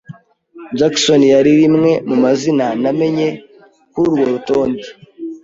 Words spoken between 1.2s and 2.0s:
yari rimwe